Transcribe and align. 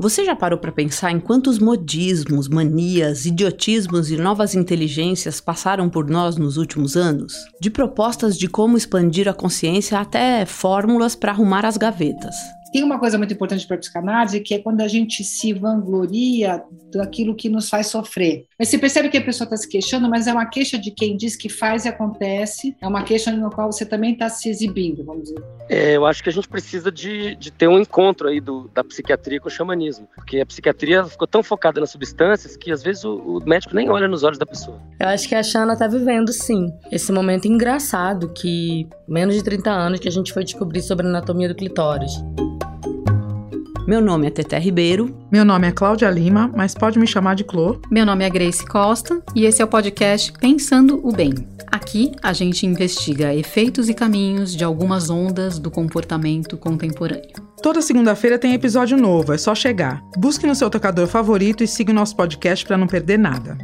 Você 0.00 0.24
já 0.24 0.36
parou 0.36 0.60
para 0.60 0.70
pensar 0.70 1.10
em 1.10 1.18
quantos 1.18 1.58
modismos, 1.58 2.46
manias, 2.46 3.26
idiotismos 3.26 4.12
e 4.12 4.16
novas 4.16 4.54
inteligências 4.54 5.40
passaram 5.40 5.90
por 5.90 6.08
nós 6.08 6.36
nos 6.36 6.56
últimos 6.56 6.96
anos? 6.96 7.34
De 7.60 7.68
propostas 7.68 8.38
de 8.38 8.46
como 8.46 8.76
expandir 8.76 9.26
a 9.26 9.34
consciência 9.34 9.98
até 9.98 10.46
fórmulas 10.46 11.16
para 11.16 11.32
arrumar 11.32 11.66
as 11.66 11.76
gavetas. 11.76 12.36
Tem 12.72 12.82
uma 12.82 12.98
coisa 12.98 13.16
muito 13.16 13.32
importante 13.32 13.66
para 13.66 13.76
a 13.76 13.78
psicanálise, 13.78 14.40
que 14.40 14.54
é 14.54 14.58
quando 14.58 14.80
a 14.80 14.88
gente 14.88 15.24
se 15.24 15.52
vangloria 15.52 16.62
daquilo 16.92 17.34
que 17.34 17.48
nos 17.48 17.68
faz 17.68 17.86
sofrer. 17.86 18.46
Mas 18.58 18.68
você 18.68 18.78
percebe 18.78 19.08
que 19.08 19.16
a 19.16 19.22
pessoa 19.22 19.46
está 19.46 19.56
se 19.56 19.68
queixando, 19.68 20.08
mas 20.08 20.26
é 20.26 20.32
uma 20.32 20.46
queixa 20.46 20.78
de 20.78 20.90
quem 20.90 21.16
diz 21.16 21.36
que 21.36 21.48
faz 21.48 21.84
e 21.84 21.88
acontece, 21.88 22.76
é 22.80 22.86
uma 22.86 23.02
queixa 23.02 23.30
no 23.32 23.50
qual 23.50 23.70
você 23.70 23.86
também 23.86 24.12
está 24.12 24.28
se 24.28 24.48
exibindo, 24.48 25.04
vamos 25.04 25.24
dizer. 25.24 25.42
É, 25.68 25.96
eu 25.96 26.06
acho 26.06 26.22
que 26.22 26.28
a 26.28 26.32
gente 26.32 26.48
precisa 26.48 26.90
de, 26.90 27.34
de 27.36 27.50
ter 27.50 27.68
um 27.68 27.78
encontro 27.78 28.28
aí 28.28 28.40
do, 28.40 28.68
da 28.74 28.84
psiquiatria 28.84 29.40
com 29.40 29.48
o 29.48 29.50
xamanismo, 29.50 30.08
porque 30.14 30.40
a 30.40 30.46
psiquiatria 30.46 31.04
ficou 31.04 31.26
tão 31.26 31.42
focada 31.42 31.80
nas 31.80 31.90
substâncias 31.90 32.56
que 32.56 32.70
às 32.70 32.82
vezes 32.82 33.04
o, 33.04 33.16
o 33.16 33.44
médico 33.44 33.74
nem 33.74 33.88
olha 33.88 34.08
nos 34.08 34.22
olhos 34.22 34.38
da 34.38 34.46
pessoa. 34.46 34.80
Eu 35.00 35.08
acho 35.08 35.28
que 35.28 35.34
a 35.34 35.42
Xana 35.42 35.72
está 35.74 35.86
vivendo, 35.86 36.32
sim, 36.32 36.72
esse 36.90 37.12
momento 37.12 37.46
engraçado 37.46 38.32
que 38.32 38.88
menos 39.06 39.34
de 39.34 39.42
30 39.42 39.70
anos 39.70 40.00
que 40.00 40.08
a 40.08 40.12
gente 40.12 40.32
foi 40.32 40.44
descobrir 40.44 40.82
sobre 40.82 41.06
a 41.06 41.08
anatomia 41.08 41.48
do 41.48 41.54
clitóris. 41.54 42.12
Meu 43.88 44.02
nome 44.02 44.26
é 44.26 44.30
Teté 44.30 44.58
Ribeiro. 44.58 45.16
Meu 45.32 45.46
nome 45.46 45.66
é 45.66 45.72
Cláudia 45.72 46.10
Lima, 46.10 46.52
mas 46.54 46.74
pode 46.74 46.98
me 46.98 47.06
chamar 47.06 47.34
de 47.34 47.42
Clô. 47.42 47.80
Meu 47.90 48.04
nome 48.04 48.22
é 48.22 48.28
Grace 48.28 48.62
Costa 48.66 49.22
e 49.34 49.46
esse 49.46 49.62
é 49.62 49.64
o 49.64 49.68
podcast 49.68 50.30
Pensando 50.34 51.00
o 51.02 51.10
Bem. 51.10 51.32
Aqui 51.72 52.12
a 52.22 52.34
gente 52.34 52.66
investiga 52.66 53.34
efeitos 53.34 53.88
e 53.88 53.94
caminhos 53.94 54.54
de 54.54 54.62
algumas 54.62 55.08
ondas 55.08 55.58
do 55.58 55.70
comportamento 55.70 56.58
contemporâneo. 56.58 57.32
Toda 57.62 57.80
segunda-feira 57.80 58.38
tem 58.38 58.52
episódio 58.52 58.98
novo, 58.98 59.32
é 59.32 59.38
só 59.38 59.54
chegar. 59.54 60.02
Busque 60.18 60.46
no 60.46 60.54
seu 60.54 60.68
tocador 60.68 61.06
favorito 61.06 61.64
e 61.64 61.66
siga 61.66 61.90
o 61.90 61.94
nosso 61.94 62.14
podcast 62.14 62.66
para 62.66 62.76
não 62.76 62.86
perder 62.86 63.18
nada. 63.18 63.56